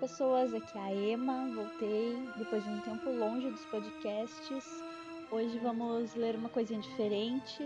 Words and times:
Pessoas, 0.00 0.52
aqui 0.52 0.76
é 0.76 0.80
a 0.80 0.94
Ema, 0.94 1.48
voltei 1.54 2.28
depois 2.36 2.62
de 2.62 2.68
um 2.68 2.80
tempo 2.80 3.10
longe 3.10 3.50
dos 3.50 3.64
podcasts. 3.64 4.84
Hoje 5.30 5.58
vamos 5.58 6.14
ler 6.14 6.36
uma 6.36 6.50
coisinha 6.50 6.78
diferente, 6.80 7.62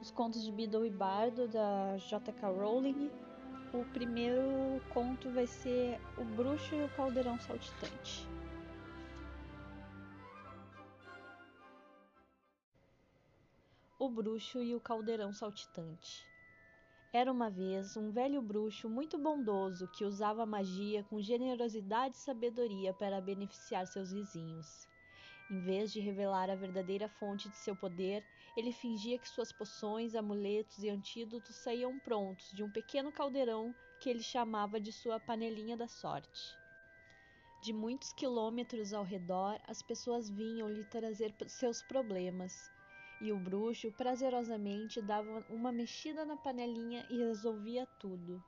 os 0.00 0.10
contos 0.10 0.42
de 0.42 0.50
Beedle 0.50 0.84
e 0.84 0.90
Bardo 0.90 1.46
da 1.46 1.96
J.K. 1.98 2.48
Rowling. 2.48 3.08
O 3.72 3.84
primeiro 3.92 4.82
conto 4.92 5.30
vai 5.30 5.46
ser 5.46 6.00
O 6.18 6.24
Bruxo 6.24 6.74
e 6.74 6.82
o 6.82 6.88
Caldeirão 6.96 7.38
Saltitante. 7.38 8.26
O 14.00 14.10
Bruxo 14.10 14.60
e 14.60 14.74
o 14.74 14.80
Caldeirão 14.80 15.32
Saltitante. 15.32 16.31
Era 17.14 17.30
uma 17.30 17.50
vez 17.50 17.94
um 17.94 18.10
velho 18.10 18.40
bruxo 18.40 18.88
muito 18.88 19.18
bondoso 19.18 19.86
que 19.86 20.02
usava 20.02 20.46
magia 20.46 21.04
com 21.04 21.20
generosidade 21.20 22.16
e 22.16 22.18
sabedoria 22.18 22.94
para 22.94 23.20
beneficiar 23.20 23.86
seus 23.86 24.10
vizinhos. 24.10 24.88
Em 25.50 25.60
vez 25.60 25.92
de 25.92 26.00
revelar 26.00 26.48
a 26.48 26.54
verdadeira 26.54 27.10
fonte 27.10 27.50
de 27.50 27.56
seu 27.58 27.76
poder, 27.76 28.24
ele 28.56 28.72
fingia 28.72 29.18
que 29.18 29.28
suas 29.28 29.52
poções, 29.52 30.14
amuletos 30.14 30.82
e 30.82 30.88
antídotos 30.88 31.54
saíam 31.54 31.98
prontos 31.98 32.50
de 32.50 32.62
um 32.62 32.70
pequeno 32.70 33.12
caldeirão 33.12 33.74
que 34.00 34.08
ele 34.08 34.22
chamava 34.22 34.80
de 34.80 34.90
sua 34.90 35.20
panelinha 35.20 35.76
da 35.76 35.86
sorte. 35.86 36.58
De 37.60 37.74
muitos 37.74 38.10
quilômetros 38.14 38.94
ao 38.94 39.04
redor, 39.04 39.60
as 39.66 39.82
pessoas 39.82 40.30
vinham 40.30 40.66
lhe 40.66 40.82
trazer 40.82 41.34
seus 41.46 41.82
problemas 41.82 42.72
e 43.22 43.30
o 43.30 43.38
bruxo 43.38 43.92
prazerosamente 43.92 45.00
dava 45.00 45.46
uma 45.48 45.70
mexida 45.70 46.24
na 46.24 46.36
panelinha 46.36 47.06
e 47.08 47.18
resolvia 47.18 47.86
tudo. 48.00 48.42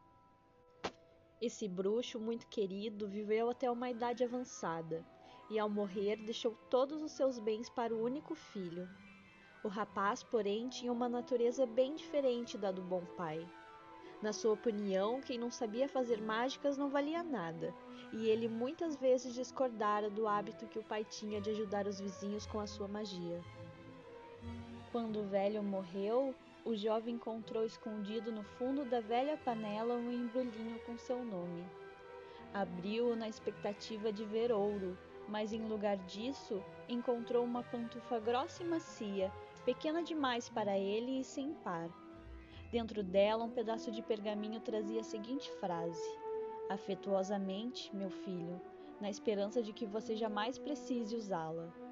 Esse 1.41 1.69
bruxo 1.69 2.19
muito 2.19 2.49
querido 2.49 3.07
viveu 3.07 3.49
até 3.49 3.71
uma 3.71 3.89
idade 3.89 4.25
avançada 4.25 5.07
e, 5.49 5.61
ao 5.61 5.71
morrer, 5.71 6.17
deixou 6.17 6.57
todos 6.69 7.03
os 7.03 7.13
seus 7.13 7.39
bens 7.39 7.71
para 7.71 7.95
o 7.95 8.03
único 8.03 8.35
filho. 8.35 8.89
O 9.63 9.69
rapaz, 9.69 10.25
porém, 10.25 10.69
tinha 10.69 10.93
uma 10.93 11.09
natureza 11.09 11.65
bem 11.67 11.95
diferente 11.95 12.59
da 12.59 12.73
do 12.73 12.83
bom 12.83 13.05
pai. 13.17 13.47
Na 14.21 14.33
sua 14.33 14.55
opinião, 14.55 15.21
quem 15.21 15.39
não 15.39 15.53
sabia 15.53 15.89
fazer 15.89 16.21
mágicas 16.21 16.77
não 16.77 16.89
valia 16.89 17.23
nada, 17.23 17.73
e 18.13 18.27
ele 18.29 18.49
muitas 18.49 18.97
vezes 18.97 19.35
discordara 19.35 20.11
do 20.11 20.27
hábito 20.27 20.67
que 20.67 20.81
o 20.81 20.85
pai 20.85 21.05
tinha 21.05 21.41
de 21.41 21.51
ajudar 21.51 21.87
os 21.87 22.01
vizinhos 22.01 22.45
com 22.45 22.59
a 22.59 22.67
sua 22.67 22.89
magia. 22.89 23.41
Quando 24.95 25.23
o 25.23 25.25
velho 25.25 25.61
morreu, 25.61 26.33
o 26.65 26.77
jovem 26.77 27.17
encontrou 27.17 27.65
escondido 27.65 28.31
no 28.31 28.45
fundo 28.45 28.85
da 28.85 29.01
velha 29.01 29.37
panela 29.37 29.97
um 29.97 30.13
embrulhinho 30.13 30.79
com 30.87 30.97
seu 30.97 31.25
nome. 31.25 31.67
Abriu-o 32.53 33.17
na 33.17 33.29
expectativa 33.29 34.13
de 34.13 34.25
ver 34.25 34.53
ouro, 34.53 34.97
mas 35.29 35.53
em 35.53 35.67
lugar 35.67 35.97
disso 35.97 36.63
encontrou 36.89 37.45
uma 37.45 37.65
pantufa 37.65 38.21
grossa 38.21 38.63
e 38.63 38.67
macia, 38.67 39.33
pequena 39.65 40.01
demais 40.01 40.49
para 40.49 40.79
ele 40.79 41.19
e 41.19 41.25
sem 41.25 41.53
par. 41.55 41.91
Dentro 42.71 43.03
dela, 43.03 43.43
um 43.43 43.51
pedaço 43.51 43.91
de 43.91 44.01
pergaminho 44.01 44.61
trazia 44.61 45.01
a 45.01 45.03
seguinte 45.03 45.51
frase: 45.59 46.09
Afetuosamente, 46.71 47.91
meu 47.97 48.11
filho, 48.11 48.61
na 49.01 49.11
esperança 49.11 49.61
de 49.61 49.73
que 49.73 49.87
você 49.87 50.15
jamais 50.15 50.57
precise 50.57 51.17
usá-la. 51.17 51.84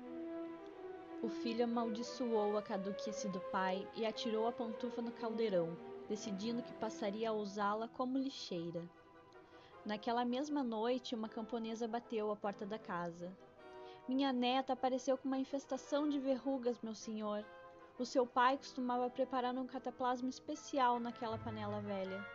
O 1.23 1.29
filho 1.29 1.63
amaldiçoou 1.63 2.59
a 2.59 2.63
caduquice 2.63 3.29
do 3.29 3.39
pai 3.39 3.89
e 3.95 4.05
atirou 4.05 4.49
a 4.49 4.53
pantufa 4.53 5.01
no 5.01 5.13
caldeirão, 5.13 5.79
decidindo 6.09 6.65
que 6.65 6.75
passaria 6.75 7.31
a 7.31 7.33
usá-la 7.33 7.87
como 7.87 8.19
lixeira. 8.19 8.83
Naquela 9.87 10.25
mesma 10.25 10.65
noite, 10.65 11.15
uma 11.15 11.29
camponesa 11.29 11.87
bateu 11.87 12.33
à 12.33 12.35
porta 12.35 12.67
da 12.67 12.77
casa. 12.77 13.33
Minha 14.09 14.33
neta 14.33 14.73
apareceu 14.73 15.17
com 15.17 15.29
uma 15.29 15.39
infestação 15.39 16.09
de 16.09 16.19
verrugas, 16.19 16.83
meu 16.83 16.95
senhor. 16.95 17.45
O 18.01 18.05
seu 18.05 18.27
pai 18.27 18.57
costumava 18.57 19.09
preparar 19.09 19.55
um 19.55 19.67
cataplasma 19.67 20.29
especial 20.29 20.99
naquela 20.99 21.39
panela 21.39 21.81
velha. 21.81 22.27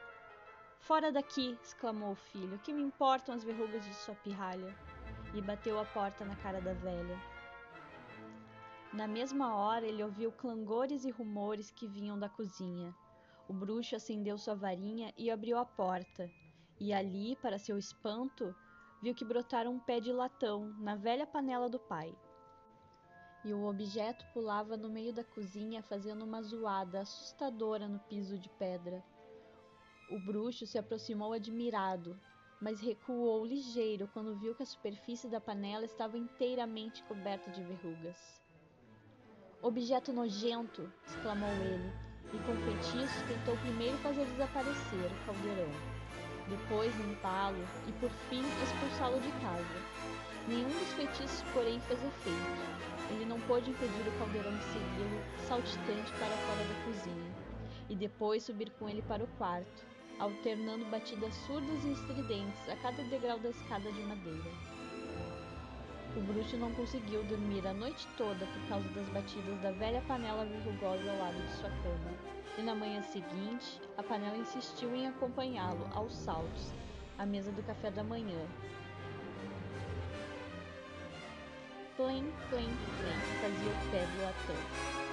Fora 0.80 1.12
daqui! 1.12 1.58
exclamou 1.62 2.12
o 2.12 2.16
filho. 2.16 2.58
Que 2.60 2.72
me 2.72 2.84
importam 2.84 3.36
as 3.36 3.44
verrugas 3.44 3.84
de 3.84 3.94
sua 3.96 4.16
pirralha? 4.16 4.74
E 5.34 5.42
bateu 5.42 5.78
a 5.78 5.84
porta 5.84 6.24
na 6.24 6.38
cara 6.38 6.62
da 6.62 6.72
velha. 6.72 7.37
Na 8.94 9.08
mesma 9.08 9.56
hora 9.56 9.86
ele 9.86 10.04
ouviu 10.04 10.32
clangores 10.32 11.04
e 11.04 11.12
rumores 11.12 11.70
que 11.70 11.88
vinham 11.88 12.18
da 12.18 12.30
cozinha. 12.30 12.96
O 13.48 13.54
bruxo 13.54 13.96
acendeu 13.96 14.38
sua 14.38 14.56
varinha 14.56 15.14
e 15.18 15.30
abriu 15.30 15.58
a 15.58 15.66
porta. 15.66 16.32
E 16.80 16.94
ali, 16.94 17.36
para 17.36 17.60
seu 17.60 17.78
espanto, 17.78 18.56
viu 19.02 19.14
que 19.14 19.26
brotara 19.26 19.70
um 19.70 19.80
pé 19.80 20.00
de 20.00 20.12
latão 20.12 20.74
na 20.80 20.96
velha 20.96 21.28
panela 21.28 21.70
do 21.70 21.80
pai. 21.80 22.16
E 23.44 23.54
o 23.54 23.66
objeto 23.66 24.26
pulava 24.34 24.76
no 24.76 24.90
meio 24.90 25.14
da 25.14 25.24
cozinha, 25.24 25.82
fazendo 25.84 26.24
uma 26.24 26.42
zoada 26.42 27.02
assustadora 27.02 27.88
no 27.88 28.00
piso 28.00 28.38
de 28.38 28.50
pedra. 28.50 29.04
O 30.10 30.20
bruxo 30.20 30.66
se 30.66 30.78
aproximou 30.78 31.34
admirado, 31.34 32.18
mas 32.62 32.80
recuou 32.80 33.46
ligeiro 33.46 34.08
quando 34.14 34.36
viu 34.36 34.56
que 34.56 34.64
a 34.64 34.66
superfície 34.66 35.30
da 35.30 35.40
panela 35.40 35.86
estava 35.86 36.18
inteiramente 36.18 37.04
coberta 37.04 37.52
de 37.52 37.64
verrugas. 37.64 38.47
Objeto 39.62 40.14
nojento! 40.14 40.88
exclamou 41.08 41.50
ele, 41.50 41.92
e 42.32 42.38
com 42.46 42.56
feitiço 42.58 43.26
tentou 43.28 43.58
primeiro 43.58 43.98
fazer 43.98 44.24
desaparecer 44.26 45.12
o 45.12 45.26
caldeirão, 45.26 45.72
depois 46.48 46.96
limpá-lo 46.96 47.68
e 47.88 47.92
por 47.94 48.12
fim 48.30 48.44
expulsá-lo 48.64 49.20
de 49.20 49.32
casa. 49.42 49.82
Nenhum 50.48 50.70
dos 50.70 50.94
feitiços, 50.94 51.42
porém, 51.54 51.80
fez 51.82 52.00
efeito. 52.00 53.10
Ele 53.10 53.26
não 53.26 53.40
pôde 53.42 53.72
impedir 53.72 54.08
o 54.08 54.20
caldeirão 54.20 54.56
de 54.56 54.64
segui-lo 54.66 55.22
saltitante 55.48 56.12
para 56.12 56.30
fora 56.30 56.64
da 56.64 56.86
cozinha, 56.86 57.36
e 57.90 57.96
depois 57.96 58.44
subir 58.44 58.70
com 58.78 58.88
ele 58.88 59.02
para 59.02 59.24
o 59.24 59.28
quarto, 59.40 59.84
alternando 60.20 60.86
batidas 60.86 61.34
surdas 61.48 61.84
e 61.84 61.94
estridentes 61.94 62.70
a 62.70 62.76
cada 62.76 63.04
degrau 63.06 63.40
da 63.40 63.50
escada 63.50 63.92
de 63.92 64.02
madeira. 64.04 64.52
O 66.16 66.22
bruxo 66.22 66.58
não 66.58 66.72
conseguiu 66.74 67.24
dormir 67.26 67.66
a 67.68 67.74
noite 67.74 68.08
toda 68.18 68.46
por 68.46 68.68
causa 68.70 68.88
das 68.90 69.08
batidas 69.10 69.60
da 69.62 69.72
velha 69.72 70.02
panela 70.08 70.46
verrugosa 70.46 71.12
ao 71.12 71.18
lado 71.18 71.42
de 71.42 71.52
sua 71.54 71.70
cama. 71.70 72.12
E 72.58 72.62
na 72.62 72.74
manhã 72.74 73.02
seguinte, 73.04 73.80
a 73.98 74.02
panela 74.02 74.38
insistiu 74.38 74.96
em 74.96 75.08
acompanhá-lo 75.08 75.88
aos 75.94 76.14
saltos, 76.14 76.74
à 77.18 77.26
mesa 77.26 77.52
do 77.52 77.62
café 77.64 77.92
da 77.92 78.04
manhã. 78.04 78.48
Plém, 81.98 82.24
plém, 82.50 82.70
plém, 82.98 83.20
fazia 83.42 83.72
o 83.72 83.92
pé 83.92 84.06
do 84.06 84.22
latão. 84.22 84.56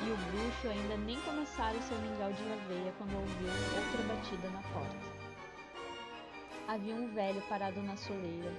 E 0.07 0.11
o 0.11 0.17
bruxo 0.17 0.69
ainda 0.69 0.97
nem 0.99 1.21
começara 1.21 1.77
o 1.77 1.83
seu 1.83 1.99
mingau 1.99 2.33
de 2.33 2.43
aveia 2.45 2.93
quando 2.99 3.15
ouviu 3.15 3.49
outra 3.77 4.15
batida 4.15 4.49
na 4.51 4.63
porta. 4.73 5.25
Havia 6.69 6.95
um 6.95 7.09
velho 7.15 7.43
parado 7.43 7.83
na 7.83 7.97
soleira, 7.97 8.53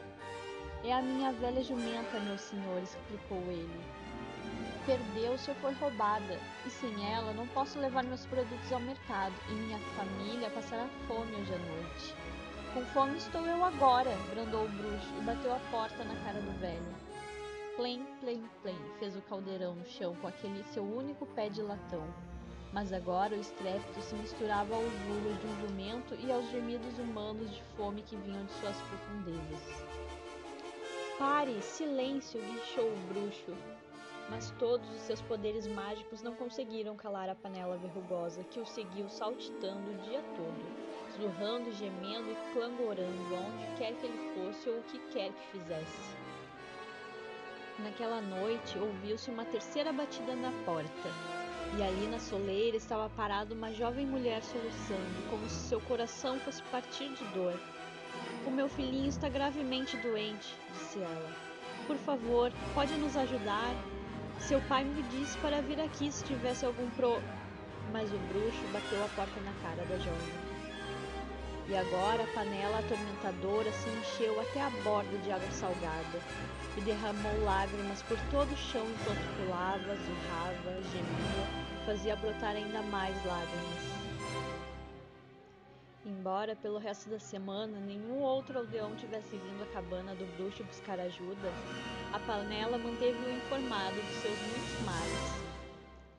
é 0.89 0.93
a 0.93 1.01
minha 1.01 1.31
velha 1.31 1.63
jumenta, 1.63 2.19
meu 2.19 2.37
senhor, 2.37 2.81
explicou 2.81 3.41
ele. 3.47 3.83
Perdeu-se 4.85 5.49
ou 5.49 5.55
foi 5.55 5.73
roubada, 5.73 6.39
e 6.65 6.69
sem 6.69 7.11
ela 7.11 7.33
não 7.33 7.47
posso 7.47 7.79
levar 7.79 8.03
meus 8.03 8.25
produtos 8.27 8.71
ao 8.71 8.79
mercado, 8.79 9.33
e 9.49 9.53
minha 9.53 9.79
família 9.95 10.49
passará 10.51 10.87
fome 11.07 11.35
hoje 11.35 11.53
à 11.53 11.57
noite. 11.57 12.15
Com 12.75 12.85
fome 12.87 13.17
estou 13.17 13.47
eu 13.47 13.63
agora, 13.63 14.15
brandou 14.29 14.65
o 14.65 14.69
bruxo 14.69 15.13
e 15.17 15.23
bateu 15.23 15.55
a 15.55 15.59
porta 15.71 16.03
na 16.03 16.15
cara 16.23 16.39
do 16.39 16.59
velho. 16.59 16.95
Plém, 17.75 18.05
plém, 18.19 18.43
plém, 18.61 18.77
fez 18.99 19.15
o 19.15 19.21
caldeirão 19.23 19.73
no 19.73 19.85
chão 19.85 20.15
com 20.15 20.27
aquele 20.27 20.63
seu 20.65 20.83
único 20.83 21.25
pé 21.25 21.49
de 21.49 21.61
latão. 21.61 22.05
Mas 22.71 22.93
agora 22.93 23.35
o 23.35 23.39
estrépito 23.39 24.01
se 24.01 24.13
misturava 24.15 24.75
aos 24.75 24.85
urros 24.85 25.39
de 25.39 25.47
um 25.47 25.67
jumento 25.67 26.15
e 26.19 26.31
aos 26.31 26.49
gemidos 26.51 26.99
humanos 26.99 27.49
de 27.49 27.63
fome 27.75 28.01
que 28.01 28.15
vinham 28.17 28.45
de 28.45 28.51
suas 28.53 28.75
profundezas. 28.81 30.04
Pare, 31.17 31.61
silêncio! 31.61 32.41
guinchou 32.41 32.91
o 32.91 32.97
bruxo. 33.07 33.55
Mas 34.29 34.51
todos 34.59 34.89
os 34.89 34.99
seus 35.01 35.21
poderes 35.21 35.65
mágicos 35.65 36.21
não 36.21 36.35
conseguiram 36.35 36.93
calar 36.97 37.29
a 37.29 37.35
panela 37.35 37.77
verrugosa, 37.77 38.43
que 38.43 38.59
o 38.59 38.65
seguiu 38.65 39.07
saltitando 39.07 39.91
o 39.91 39.97
dia 40.09 40.21
todo, 40.35 41.17
zurrando, 41.17 41.71
gemendo 41.71 42.31
e 42.31 42.53
clangorando 42.53 43.35
aonde 43.35 43.77
quer 43.77 43.93
que 43.93 44.05
ele 44.07 44.33
fosse 44.33 44.69
ou 44.69 44.79
o 44.79 44.83
que 44.83 44.99
quer 45.13 45.31
que 45.31 45.57
fizesse. 45.57 46.17
Naquela 47.79 48.19
noite 48.19 48.77
ouviu-se 48.77 49.29
uma 49.29 49.45
terceira 49.45 49.93
batida 49.93 50.35
na 50.35 50.51
porta, 50.65 51.09
e 51.77 51.83
ali 51.83 52.07
na 52.07 52.19
soleira 52.19 52.75
estava 52.75 53.09
parada 53.11 53.53
uma 53.53 53.71
jovem 53.71 54.05
mulher 54.05 54.43
soluçando, 54.43 55.29
como 55.29 55.47
se 55.47 55.69
seu 55.69 55.79
coração 55.81 56.37
fosse 56.39 56.61
partir 56.63 57.07
de 57.13 57.23
dor. 57.33 57.57
O 58.45 58.51
meu 58.51 58.69
filhinho 58.69 59.09
está 59.09 59.29
gravemente 59.29 59.97
doente, 59.97 60.55
disse 60.73 60.99
ela. 60.99 61.31
Por 61.87 61.97
favor, 61.97 62.51
pode 62.73 62.93
nos 62.95 63.15
ajudar? 63.17 63.73
Seu 64.39 64.61
pai 64.61 64.83
me 64.83 65.01
disse 65.03 65.37
para 65.39 65.61
vir 65.61 65.79
aqui 65.79 66.11
se 66.11 66.23
tivesse 66.23 66.65
algum 66.65 66.89
pro. 66.91 67.21
Mas 67.91 68.11
o 68.11 68.17
bruxo 68.17 68.63
bateu 68.73 69.03
a 69.03 69.07
porta 69.09 69.39
na 69.41 69.53
cara 69.61 69.85
da 69.85 69.97
jovem. 69.97 70.55
e 71.67 71.75
agora 71.75 72.23
a 72.23 72.27
panela 72.27 72.79
atormentadora 72.79 73.71
se 73.71 73.89
encheu 73.89 74.39
até 74.41 74.61
a 74.61 74.69
borda 74.83 75.17
de 75.19 75.31
água 75.31 75.51
salgada 75.51 76.19
e 76.77 76.81
derramou 76.81 77.43
lágrimas 77.43 78.01
por 78.03 78.19
todo 78.31 78.51
o 78.51 78.57
chão 78.57 78.85
enquanto 78.85 79.37
pulava, 79.37 79.95
zurrava, 79.95 80.81
gemia 80.91 81.65
fazia 81.85 82.15
brotar 82.15 82.55
ainda 82.55 82.81
mais 82.81 83.15
lágrimas. 83.23 83.95
Embora 86.05 86.55
pelo 86.55 86.77
resto 86.77 87.09
da 87.09 87.17
semana 87.17 87.79
nenhum 87.79 88.21
outro 88.21 88.59
aldeão 88.59 88.95
tivesse 88.95 89.35
vindo 89.35 89.63
à 89.63 89.65
cabana 89.73 90.13
do 90.13 90.23
bruxo 90.37 90.63
buscar 90.63 90.99
ajuda, 90.99 91.49
a 92.13 92.19
panela 92.19 92.77
manteve-o 92.77 93.35
informado 93.35 93.95
de 93.95 94.13
seus 94.21 94.37
muitos 94.37 94.85
males. 94.85 95.45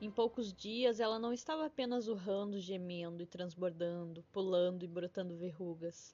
Em 0.01 0.11
poucos 0.11 0.51
dias 0.51 0.99
ela 0.99 1.17
não 1.17 1.31
estava 1.31 1.65
apenas 1.65 2.09
urrando, 2.09 2.59
gemendo 2.59 3.23
e 3.23 3.25
transbordando, 3.25 4.25
pulando 4.33 4.83
e 4.83 4.87
brotando 4.89 5.37
verrugas, 5.37 6.13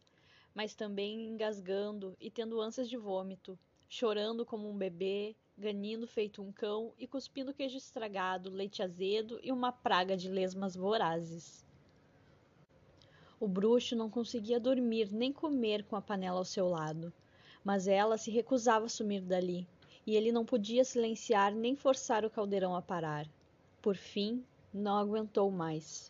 mas 0.54 0.76
também 0.76 1.26
engasgando 1.26 2.16
e 2.22 2.30
tendo 2.30 2.62
ânsias 2.62 2.88
de 2.88 2.96
vômito, 2.96 3.58
chorando 3.90 4.46
como 4.46 4.70
um 4.70 4.78
bebê, 4.78 5.36
ganindo 5.58 6.06
feito 6.06 6.44
um 6.44 6.52
cão 6.52 6.94
e 6.96 7.08
cuspindo 7.08 7.52
queijo 7.56 7.78
estragado, 7.78 8.52
leite 8.52 8.84
azedo 8.84 9.40
e 9.42 9.52
uma 9.52 9.72
praga 9.72 10.16
de 10.16 10.30
lesmas 10.30 10.76
vorazes. 10.76 11.66
O 13.44 13.48
bruxo 13.50 13.94
não 13.94 14.10
conseguia 14.10 14.58
dormir 14.58 15.12
nem 15.12 15.34
comer 15.34 15.84
com 15.84 15.98
a 15.98 16.02
panela 16.02 16.38
ao 16.38 16.46
seu 16.46 16.70
lado, 16.70 17.12
mas 17.62 17.90
ela 17.90 18.18
se 18.18 18.32
recusava 18.32 18.86
a 18.86 18.90
sumir 18.90 19.20
dali, 19.20 19.68
e 20.08 20.16
ele 20.16 20.32
não 20.32 20.46
podia 20.46 20.86
silenciar 20.86 21.54
nem 21.54 21.76
forçar 21.76 22.24
o 22.24 22.30
caldeirão 22.30 22.74
a 22.74 22.82
parar. 22.82 23.28
Por 23.82 23.98
fim, 23.98 24.46
não 24.74 24.96
aguentou 24.96 25.52
mais. 25.52 26.10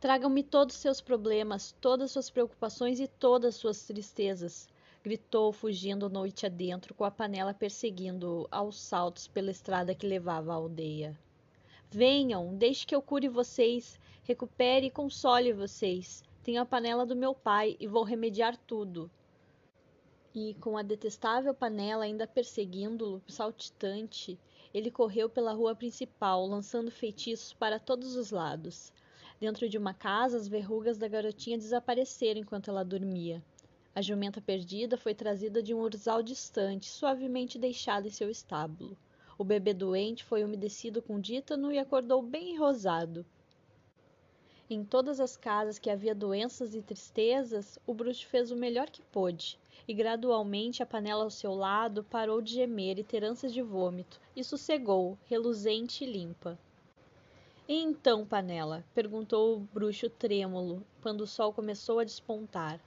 Tragam-me 0.00 0.42
todos 0.42 0.74
seus 0.74 1.00
problemas, 1.00 1.70
todas 1.80 2.10
suas 2.10 2.30
preocupações 2.30 2.98
e 2.98 3.06
todas 3.06 3.54
suas 3.54 3.86
tristezas, 3.86 4.68
gritou, 5.04 5.52
fugindo 5.52 6.10
noite 6.10 6.46
adentro, 6.46 6.94
com 6.94 7.04
a 7.04 7.12
panela 7.12 7.54
perseguindo-o 7.54 8.48
aos 8.50 8.80
saltos 8.80 9.28
pela 9.28 9.52
estrada 9.52 9.94
que 9.94 10.04
levava 10.04 10.50
à 10.50 10.56
aldeia. 10.56 11.16
Venham, 11.98 12.54
deixe 12.54 12.86
que 12.86 12.94
eu 12.94 13.00
cure 13.00 13.26
vocês, 13.26 13.98
recupere 14.22 14.88
e 14.88 14.90
console 14.90 15.50
vocês. 15.54 16.22
Tenho 16.42 16.60
a 16.60 16.66
panela 16.66 17.06
do 17.06 17.16
meu 17.16 17.34
pai 17.34 17.74
e 17.80 17.86
vou 17.86 18.02
remediar 18.02 18.54
tudo. 18.66 19.10
E, 20.34 20.52
com 20.60 20.76
a 20.76 20.82
detestável 20.82 21.54
panela 21.54 22.04
ainda 22.04 22.26
perseguindo-o, 22.26 23.22
saltitante, 23.26 24.38
ele 24.74 24.90
correu 24.90 25.30
pela 25.30 25.54
rua 25.54 25.74
principal, 25.74 26.46
lançando 26.46 26.90
feitiços 26.90 27.54
para 27.54 27.80
todos 27.80 28.14
os 28.14 28.30
lados. 28.30 28.92
Dentro 29.40 29.66
de 29.66 29.78
uma 29.78 29.94
casa, 29.94 30.36
as 30.36 30.46
verrugas 30.46 30.98
da 30.98 31.08
garotinha 31.08 31.56
desapareceram 31.56 32.42
enquanto 32.42 32.68
ela 32.68 32.84
dormia. 32.84 33.42
A 33.94 34.02
jumenta 34.02 34.42
perdida 34.42 34.98
foi 34.98 35.14
trazida 35.14 35.62
de 35.62 35.72
um 35.72 35.80
urzal 35.80 36.22
distante, 36.22 36.90
suavemente 36.90 37.58
deixada 37.58 38.06
em 38.06 38.10
seu 38.10 38.28
estábulo. 38.28 38.98
O 39.38 39.44
bebê 39.44 39.74
doente 39.74 40.24
foi 40.24 40.42
umedecido 40.42 41.02
com 41.02 41.20
dítano 41.20 41.70
e 41.70 41.78
acordou 41.78 42.22
bem 42.22 42.56
rosado. 42.56 43.24
Em 44.68 44.82
todas 44.82 45.20
as 45.20 45.36
casas 45.36 45.78
que 45.78 45.90
havia 45.90 46.14
doenças 46.14 46.74
e 46.74 46.80
tristezas, 46.80 47.78
o 47.86 47.92
bruxo 47.92 48.26
fez 48.26 48.50
o 48.50 48.56
melhor 48.56 48.88
que 48.88 49.02
pôde, 49.02 49.58
e 49.86 49.92
gradualmente 49.92 50.82
a 50.82 50.86
panela 50.86 51.22
ao 51.22 51.30
seu 51.30 51.54
lado 51.54 52.02
parou 52.02 52.40
de 52.40 52.54
gemer 52.54 52.98
e 52.98 53.04
ter 53.04 53.22
ânsias 53.22 53.52
de 53.52 53.60
vômito, 53.60 54.18
e 54.34 54.42
sossegou, 54.42 55.18
reluzente 55.26 56.02
e 56.02 56.10
limpa. 56.10 56.58
E 57.68 57.74
então, 57.74 58.24
panela? 58.24 58.82
perguntou 58.94 59.56
o 59.56 59.60
bruxo 59.60 60.08
trêmulo, 60.08 60.82
quando 61.02 61.20
o 61.20 61.26
sol 61.26 61.52
começou 61.52 61.98
a 61.98 62.04
despontar. 62.04 62.80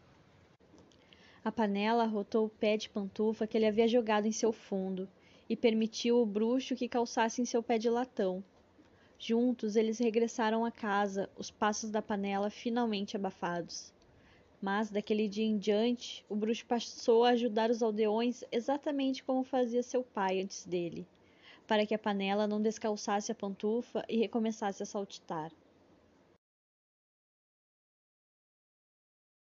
A 1.46 1.52
panela 1.52 2.04
arrotou 2.04 2.48
o 2.48 2.50
pé 2.50 2.76
de 2.76 2.90
pantufa 2.90 3.46
que 3.46 3.56
ele 3.56 3.68
havia 3.68 3.88
jogado 3.88 4.26
em 4.26 4.32
seu 4.32 4.52
fundo 4.52 5.08
e 5.50 5.58
permitiu 5.58 6.22
o 6.22 6.26
bruxo 6.26 6.76
que 6.76 6.88
calçasse 6.88 7.42
em 7.42 7.46
seu 7.46 7.64
pé 7.64 7.78
de 7.78 7.90
latão, 7.90 8.44
Juntos 9.22 9.76
eles 9.76 10.00
regressaram 10.00 10.64
à 10.64 10.72
casa, 10.72 11.30
os 11.36 11.52
passos 11.52 11.92
da 11.92 12.02
panela 12.02 12.50
finalmente 12.50 13.18
abafados. 13.18 13.92
Mas, 14.62 14.90
daquele 14.90 15.28
dia 15.28 15.44
em 15.44 15.58
diante, 15.58 16.26
o 16.30 16.38
bruxo 16.38 16.66
passou 16.66 17.26
a 17.26 17.32
ajudar 17.32 17.70
os 17.70 17.84
aldeões 17.84 18.46
exatamente 18.50 19.22
como 19.22 19.44
fazia 19.44 19.84
seu 19.84 20.04
pai 20.04 20.40
antes 20.40 20.66
dele, 20.66 21.06
para 21.68 21.86
que 21.86 21.94
a 21.94 22.00
panela 22.00 22.48
não 22.48 22.62
descalçasse 22.62 23.30
a 23.30 23.36
pantufa 23.36 24.06
e 24.08 24.16
recomeçasse 24.16 24.82
a 24.82 24.86
saltitar. 24.86 25.52